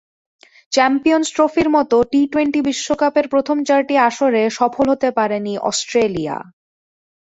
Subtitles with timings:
[0.71, 6.37] Champions ট্রফির মতো T twenty বিশ্বকাপের প্রথম চারটি আসরে সফল হতে পারেনি অস্ট্রেলিয়া।